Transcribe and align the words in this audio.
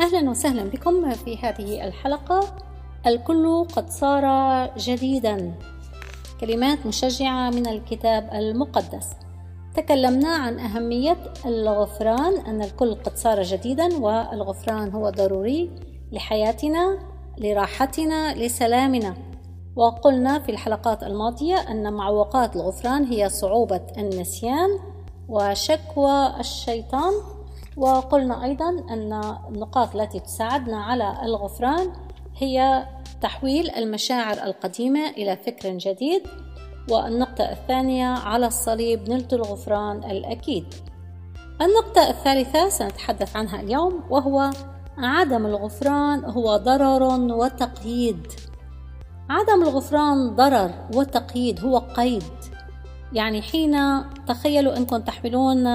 أهلا 0.00 0.30
وسهلا 0.30 0.64
بكم 0.64 1.10
في 1.10 1.38
هذه 1.38 1.84
الحلقة. 1.84 2.40
الكل 3.06 3.66
قد 3.76 3.90
صار 3.90 4.24
جديدا. 4.76 5.54
كلمات 6.40 6.86
مشجعة 6.86 7.50
من 7.50 7.66
الكتاب 7.66 8.30
المقدس. 8.32 9.06
تكلمنا 9.74 10.28
عن 10.28 10.58
أهمية 10.58 11.16
الغفران 11.46 12.46
أن 12.46 12.62
الكل 12.62 12.94
قد 12.94 13.16
صار 13.16 13.42
جديدا 13.42 13.96
والغفران 13.96 14.90
هو 14.90 15.10
ضروري 15.10 15.70
لحياتنا 16.12 16.98
لراحتنا 17.38 18.34
لسلامنا. 18.34 19.14
وقلنا 19.76 20.38
في 20.38 20.48
الحلقات 20.48 21.02
الماضية 21.02 21.56
أن 21.56 21.92
معوقات 21.92 22.56
الغفران 22.56 23.04
هي 23.04 23.28
صعوبة 23.28 23.82
النسيان 23.98 24.68
وشكوى 25.28 26.40
الشيطان. 26.40 27.12
وقلنا 27.76 28.44
أيضا 28.44 28.68
أن 28.68 29.36
النقاط 29.48 29.96
التي 29.96 30.20
تساعدنا 30.20 30.84
على 30.84 31.20
الغفران 31.22 31.92
هي 32.36 32.86
تحويل 33.20 33.70
المشاعر 33.70 34.32
القديمة 34.32 35.10
إلى 35.10 35.36
فكر 35.36 35.70
جديد 35.70 36.22
والنقطة 36.90 37.44
الثانية 37.52 38.06
على 38.06 38.46
الصليب 38.46 39.10
نلت 39.10 39.32
الغفران 39.32 39.96
الأكيد. 39.96 40.74
النقطة 41.60 42.10
الثالثة 42.10 42.68
سنتحدث 42.68 43.36
عنها 43.36 43.60
اليوم 43.60 44.02
وهو 44.10 44.50
عدم 44.98 45.46
الغفران 45.46 46.24
هو 46.24 46.56
ضرر 46.56 47.02
وتقييد. 47.34 48.26
عدم 49.30 49.62
الغفران 49.62 50.36
ضرر 50.36 50.70
وتقييد 50.94 51.64
هو 51.64 51.78
قيد. 51.78 52.22
يعني 53.12 53.42
حين 53.42 53.76
تخيلوا 54.26 54.76
أنكم 54.76 54.96
تحملون 54.96 55.66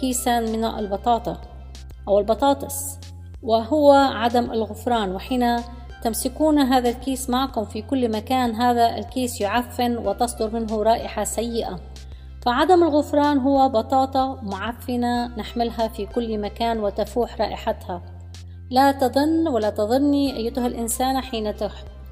كيسا 0.00 0.40
من 0.40 0.64
البطاطا 0.64 1.40
أو 2.08 2.18
البطاطس 2.18 2.98
وهو 3.42 3.92
عدم 3.92 4.52
الغفران 4.52 5.14
وحين 5.14 5.56
تمسكون 6.02 6.58
هذا 6.58 6.88
الكيس 6.88 7.30
معكم 7.30 7.64
في 7.64 7.82
كل 7.82 8.10
مكان 8.10 8.54
هذا 8.54 8.98
الكيس 8.98 9.40
يعفن 9.40 9.96
وتصدر 9.96 10.50
منه 10.50 10.82
رائحة 10.82 11.24
سيئة. 11.24 11.80
فعدم 12.42 12.82
الغفران 12.82 13.38
هو 13.38 13.68
بطاطا 13.68 14.40
معفنة 14.42 15.26
نحملها 15.36 15.88
في 15.88 16.06
كل 16.06 16.38
مكان 16.38 16.80
وتفوح 16.80 17.40
رائحتها. 17.40 18.02
لا 18.70 18.92
تظن 18.92 19.48
ولا 19.48 19.70
تظني 19.70 20.36
أيتها 20.36 20.66
الإنسانة 20.66 21.20
حين 21.20 21.54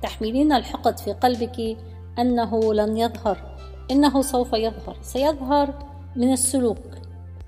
تحملين 0.02 0.52
الحقد 0.52 0.98
في 0.98 1.12
قلبك 1.12 1.76
أنه 2.18 2.74
لن 2.74 2.96
يظهر 2.96 3.56
إنه 3.90 4.22
سوف 4.22 4.52
يظهر 4.52 4.96
سيظهر 5.02 5.74
من 6.16 6.32
السلوك. 6.32 6.99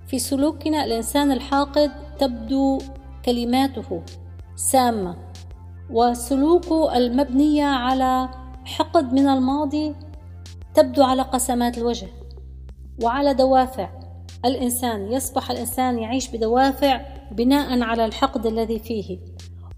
في 0.07 0.19
سلوكنا 0.19 0.85
الإنسان 0.85 1.33
الحاقد 1.33 1.91
تبدو 2.19 2.79
كلماته 3.25 4.03
سامة 4.57 5.17
وسلوكه 5.91 6.97
المبنية 6.97 7.65
على 7.65 8.29
حقد 8.65 9.13
من 9.13 9.29
الماضي 9.29 9.95
تبدو 10.75 11.03
على 11.03 11.23
قسمات 11.23 11.79
الوجه 11.79 12.09
وعلى 13.03 13.35
دوافع. 13.35 13.89
الإنسان 14.45 15.13
يصبح 15.13 15.51
الإنسان 15.51 15.99
يعيش 15.99 16.29
بدوافع 16.29 17.01
بناء 17.33 17.81
على 17.81 18.05
الحقد 18.05 18.47
الذي 18.47 18.79
فيه 18.79 19.19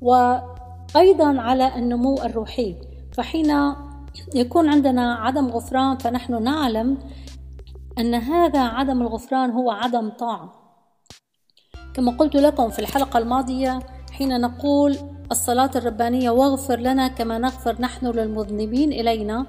وأيضا 0.01 1.41
على 1.41 1.77
النمو 1.77 2.15
الروحي. 2.15 2.77
فحين 3.13 3.75
يكون 4.35 4.69
عندنا 4.69 5.15
عدم 5.15 5.47
غفران 5.47 5.99
فنحن 5.99 6.43
نعلم 6.43 6.99
أن 7.99 8.15
هذا 8.15 8.61
عدم 8.61 9.03
الغفران 9.03 9.51
هو 9.51 9.71
عدم 9.71 10.09
طاعة. 10.09 10.53
كما 11.95 12.13
قلت 12.13 12.35
لكم 12.35 12.71
في 12.71 12.79
الحلقة 12.79 13.19
الماضية 13.19 13.79
حين 14.13 14.41
نقول 14.41 14.99
الصلاة 15.31 15.71
الربانية 15.77 16.31
واغفر 16.31 16.79
لنا 16.79 17.09
كما 17.09 17.39
نغفر 17.39 17.83
نحن 17.83 18.07
للمذنبين 18.07 18.93
إلينا 18.93 19.47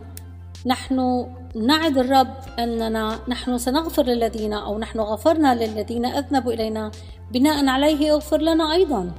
نحن 0.66 1.28
نعد 1.56 1.98
الرب 1.98 2.34
أننا 2.60 3.20
نحن 3.28 3.58
سنغفر 3.58 4.04
للذين 4.04 4.54
أو 4.54 4.80
نحن 4.80 5.00
غفرنا 5.00 5.56
للذين 5.56 6.06
أذنبوا 6.06 6.54
إلينا 6.54 6.92
بناء 7.32 7.68
عليه 7.68 8.12
اغفر 8.14 8.42
لنا 8.42 8.74
أيضا. 8.74 9.12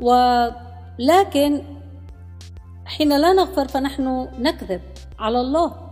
ولكن 0.00 1.62
حين 2.84 3.16
لا 3.20 3.32
نغفر 3.32 3.68
فنحن 3.68 4.28
نكذب 4.38 4.80
على 5.18 5.40
الله. 5.40 5.91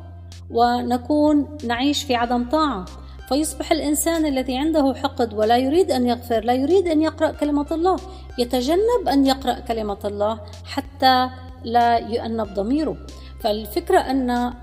ونكون 0.51 1.59
نعيش 1.65 2.03
في 2.05 2.15
عدم 2.15 2.49
طاعة. 2.49 2.85
فيصبح 3.29 3.73
الإنسان 3.73 4.27
الذي 4.27 4.59
عنده 4.59 4.95
حقد 4.95 5.35
ولا 5.35 5.57
يريد 5.57 5.91
أن 5.91 6.07
يغفر 6.07 6.45
لا 6.45 6.55
يريد 6.55 6.89
أن 6.89 7.03
يقرأ 7.03 7.31
كلمة 7.31 7.67
الله. 7.73 7.97
يتجنب 8.39 9.09
أن 9.09 9.27
يقرأ 9.27 9.61
كلمة 9.61 9.99
الله 10.05 10.41
حتى 10.65 11.31
لا 11.65 11.99
يؤنب 11.99 12.55
ضميره. 12.55 12.97
فالفكرة 13.41 13.99
أن 13.99 14.55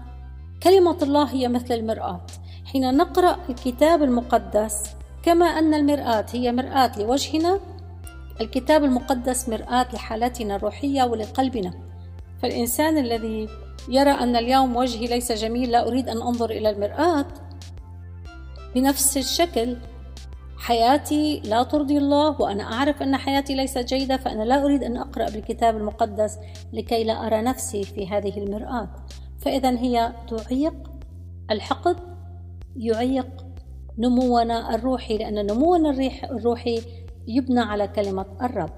كلمة 0.64 0.98
الله 1.02 1.24
هي 1.24 1.48
مثل 1.48 1.74
المرآة. 1.74 2.22
حين 2.66 2.98
نقرأ 2.98 3.38
الكتاب 3.50 4.04
المقدس 4.04 4.84
كما 5.24 5.46
أن 5.46 5.74
المرآة 5.74 6.26
هي 6.32 6.52
مرآة 6.52 6.92
لوجهنا 7.00 7.60
الكتاب 8.42 8.84
المقدس 8.84 9.50
مرآة 9.50 9.88
لحالتنا 9.94 10.56
الروحية 10.56 11.04
ولقلبنا. 11.04 11.74
فالإنسان 12.42 12.98
الذي 12.98 13.50
يرى 13.90 14.12
أن 14.12 14.36
اليوم 14.36 14.76
وجهي 14.76 15.08
ليس 15.08 15.32
جميل 15.32 15.72
لا 15.72 15.88
أريد 15.88 16.10
أن 16.10 16.22
أنظر 16.22 16.50
إلى 16.50 16.70
المرآة. 16.70 17.26
بنفس 18.76 19.18
الشكل 19.18 19.78
حياتي 20.58 21.40
لا 21.46 21.64
ترضي 21.64 21.98
الله 21.98 22.42
وأنا 22.42 22.64
أعرف 22.64 23.02
أن 23.02 23.18
حياتي 23.18 23.56
ليست 23.56 23.78
جيدة 23.78 24.18
فأنا 24.18 24.44
لا 24.44 24.64
أريد 24.64 24.84
أن 24.84 24.98
أقرأ 24.98 25.30
بالكتاب 25.30 25.78
المقدس 25.78 26.38
لكي 26.74 27.04
لا 27.04 27.28
أرى 27.28 27.42
نفسي 27.42 27.84
في 27.84 28.08
هذه 28.08 28.38
المرآة. 28.38 28.90
فإذا 29.40 29.70
هي 29.70 30.14
تعيق 30.28 30.74
الحقد 31.52 31.98
يعيق 32.76 33.46
نمونا 33.98 34.76
الروحي 34.76 35.18
لأن 35.18 35.46
نمونا 35.46 35.90
الروحي 36.32 36.82
يبنى 37.28 37.60
على 37.60 37.88
كلمة 37.88 38.26
الرب. 38.42 38.74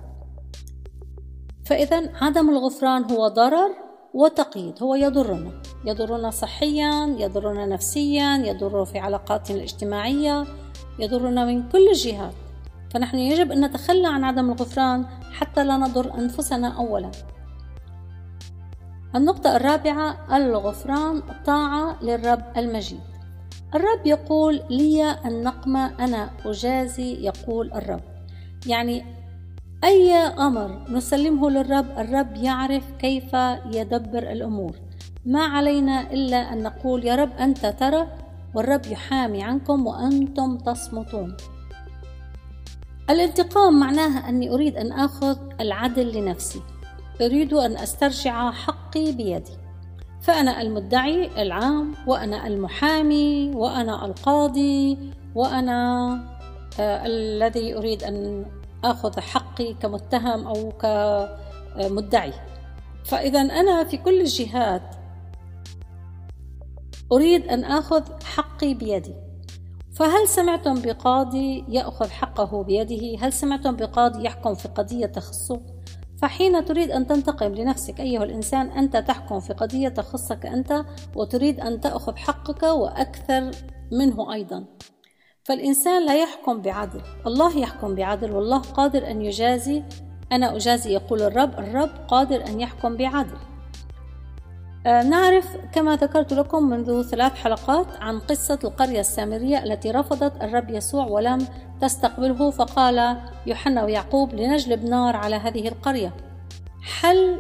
فإذا 1.66 2.10
عدم 2.22 2.50
الغفران 2.50 3.12
هو 3.12 3.28
ضرر 3.28 3.89
وتقييد. 4.14 4.84
هو 4.84 4.96
يضرنا. 4.96 5.52
يضرنا 5.86 6.30
صحيا 6.30 7.16
يضرنا 7.20 7.66
نفسيا 7.66 8.38
يضر 8.38 8.86
في 8.86 9.00
علاقاتنا 9.00 9.58
الاجتماعية 9.58 10.46
يضرنا 11.00 11.46
من 11.46 11.70
كل 11.70 11.88
الجهات. 11.88 12.34
فنحن 12.94 13.18
يجب 13.18 13.52
أن 13.52 13.66
نتخلى 13.66 14.08
عن 14.08 14.24
عدم 14.24 14.52
الغفران 14.52 15.06
حتى 15.34 15.64
لا 15.64 15.78
نضر 15.78 16.18
أنفسنا 16.18 16.78
أولا. 16.78 17.12
النقطة 19.16 19.56
الرابعة 19.56 20.38
الغفران 20.38 21.22
طاعة 21.46 22.04
للرب 22.04 22.44
المجيد. 22.58 23.00
الرب 23.76 24.06
يقول 24.06 24.62
لي 24.70 25.18
النقمة 25.26 26.06
أنا 26.06 26.30
أجازي 26.46 27.14
يقول 27.14 27.74
الرب. 27.74 28.02
يعني 28.66 29.19
أي 29.84 30.14
أمر 30.16 30.80
نسلمه 30.90 31.50
للرب 31.50 31.86
الرب 31.98 32.36
يعرف 32.36 32.92
كيف 33.00 33.34
يدبر 33.66 34.32
الأمور. 34.32 34.76
ما 35.26 35.44
علينا 35.44 36.14
إلا 36.14 36.54
أن 36.54 36.64
نقول 36.64 37.06
يا 37.06 37.16
رب 37.16 37.32
أنت 37.40 37.66
ترى 37.66 38.08
والرب 38.56 38.86
يحامي 38.86 39.44
عنكم 39.44 39.88
وأنتم 39.88 40.58
تصمتون. 40.58 41.38
الانتقام 43.10 43.80
معناها 43.80 44.30
أني 44.30 44.50
أريد 44.52 44.78
أن 44.78 44.92
آخذ 44.92 45.38
العدل 45.62 46.18
لنفسي. 46.18 46.62
أريد 47.22 47.54
أن 47.54 47.78
أسترجع 47.78 48.52
حقي 48.52 49.12
بيدي. 49.12 49.58
فأنا 50.22 50.62
المدعي 50.62 51.42
العام 51.42 51.94
وأنا 52.08 52.48
المحامي 52.48 53.52
وأنا 53.56 54.06
القاضي 54.06 54.98
وأنا 55.36 56.12
آه 56.80 57.06
الذي 57.06 57.78
أريد 57.78 58.04
أن 58.04 58.46
آخذ 58.84 59.20
حقي 59.20 59.74
كمتهم 59.74 60.48
أو 60.48 60.72
كمدعي 60.72 62.34
فإذا 63.06 63.42
أنا 63.42 63.84
في 63.84 63.98
كل 63.98 64.22
الجهات 64.22 64.96
أريد 67.12 67.48
أن 67.48 67.64
آخذ 67.64 68.24
حقي 68.24 68.74
بيدي 68.74 69.16
فهل 70.00 70.28
سمعتم 70.28 70.82
بقاضي 70.82 71.66
يأخذ 71.68 72.10
حقه 72.10 72.64
بيده؟ 72.64 73.18
هل 73.26 73.34
سمعتم 73.34 73.76
بقاضي 73.76 74.26
يحكم 74.26 74.54
في 74.54 74.68
قضية 74.68 75.06
تخصه؟ 75.06 75.62
فحين 76.22 76.66
تريد 76.66 76.92
أن 76.92 77.08
تنتقم 77.08 77.56
لنفسك 77.56 78.00
أيها 78.00 78.24
الإنسان 78.24 78.70
أنت 78.70 78.98
تحكم 78.98 79.40
في 79.40 79.54
قضية 79.54 79.90
تخصك 79.90 80.46
أنت 80.46 80.86
وتريد 81.16 81.60
أن 81.60 81.82
تأخذ 81.82 82.16
حقك 82.16 82.64
وأكثر 82.64 83.52
منه 83.92 84.34
أيضا 84.34 84.66
فالإنسان 85.50 86.06
لا 86.06 86.16
يحكم 86.16 86.62
بعدل. 86.62 87.02
الله 87.28 87.58
يحكم 87.58 87.96
بعدل 87.96 88.32
والله 88.32 88.58
قادر 88.58 89.12
أن 89.12 89.22
يجازي. 89.22 89.84
أنا 90.32 90.56
أجازي 90.56 90.94
يقول 90.94 91.22
الرب 91.22 91.60
الرب 91.60 91.90
قادر 92.08 92.48
أن 92.48 92.62
يحكم 92.62 92.98
بعدل. 92.98 93.38
آه، 94.86 95.04
نعرف 95.04 95.58
كما 95.74 95.96
ذكرت 95.96 96.34
لكم 96.34 96.64
منذ 96.64 97.02
ثلاث 97.02 97.34
حلقات 97.34 97.88
عن 98.02 98.20
قصة 98.20 98.60
القرية 98.64 99.00
السامرية 99.00 99.64
التي 99.64 99.92
رفضت 99.92 100.44
الرب 100.44 100.70
يسوع 100.70 101.06
ولم 101.06 101.48
تستقبله 101.82 102.52
فقال 102.52 103.18
يوحنا 103.46 103.84
ويعقوب 103.84 104.34
لنجلب 104.34 104.84
نار 104.84 105.16
على 105.16 105.36
هذه 105.36 105.68
القرية. 105.68 106.14
حل 106.82 107.40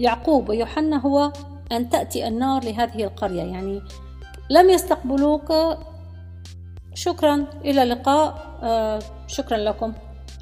يعقوب 0.00 0.48
ويوحنا 0.48 1.00
هو 1.00 1.32
أن 1.72 1.88
تأتي 1.90 2.28
النار 2.28 2.64
لهذه 2.64 3.04
القرية. 3.04 3.42
يعني 3.42 3.82
لم 4.50 4.70
يستقبلوك 4.70 5.52
شكرا 6.94 7.46
إلى 7.64 7.82
اللقاء. 7.82 8.58
آه 8.62 8.98
شكرا 9.26 9.58
لكم. 9.58 9.92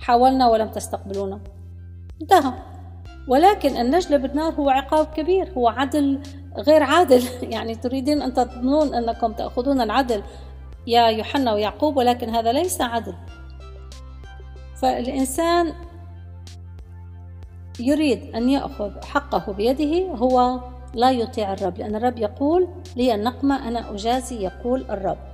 حاولنا 0.00 0.48
ولم 0.48 0.68
تستقبلونا. 0.68 1.40
انتهى. 2.22 2.52
ولكن 3.28 3.76
أن 3.76 3.96
نجلب 3.96 4.24
النار 4.24 4.52
هو 4.52 4.70
عقاب 4.70 5.06
كبير 5.06 5.52
هو 5.52 5.68
عدل 5.68 6.20
غير 6.56 6.82
عادل. 6.82 7.22
يعني 7.54 7.74
تريدين 7.74 8.22
أن 8.22 8.34
تظنون 8.34 8.94
أنكم 8.94 9.32
تأخذون 9.32 9.80
العدل 9.80 10.22
يا 10.86 11.08
يوحنا 11.08 11.52
ويعقوب 11.52 11.96
ولكن 11.96 12.28
هذا 12.28 12.52
ليس 12.52 12.80
عدل. 12.80 13.14
فالإنسان 14.76 15.72
يريد 17.80 18.34
أن 18.34 18.48
يأخذ 18.48 19.04
حقه 19.04 19.52
بيده 19.52 20.12
هو 20.14 20.60
لا 20.94 21.10
يطيع 21.10 21.52
الرب 21.52 21.78
لأن 21.78 21.96
الرب 21.96 22.18
يقول 22.18 22.68
لي 22.96 23.14
النقمة 23.14 23.68
أنا 23.68 23.94
أجازي 23.94 24.44
يقول 24.44 24.84
الرب. 24.90 25.27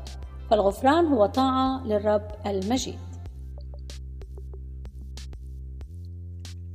فالغفران 0.50 1.06
هو 1.06 1.26
طاعة 1.26 1.86
للرب 1.86 2.28
المجيد. 2.46 2.98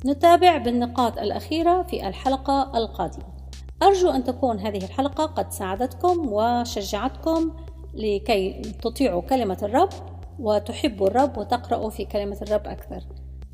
نتابع 0.05 0.57
بالنقاط 0.57 1.17
الأخيرة 1.17 1.83
في 1.83 2.07
الحلقة 2.07 2.77
القادمة. 2.77 3.25
أرجو 3.83 4.09
أن 4.09 4.23
تكون 4.23 4.59
هذه 4.59 4.77
الحلقة 4.77 5.25
قد 5.25 5.51
ساعدتكم 5.51 6.33
وشجعتكم 6.33 7.51
لكي 7.93 8.61
تطيعوا 8.61 9.21
كلمة 9.21 9.57
الرب 9.63 9.89
وتحبوا 10.39 11.07
الرب 11.07 11.37
وتقرأوا 11.37 11.89
في 11.89 12.05
كلمة 12.05 12.37
الرب 12.41 12.67
أكثر. 12.67 13.03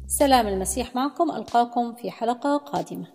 سلام 0.07 0.47
المسيح 0.47 0.95
معكم. 0.95 1.31
ألقاكم 1.31 1.93
في 1.93 2.11
حلقة 2.11 2.57
قادمة. 2.57 3.07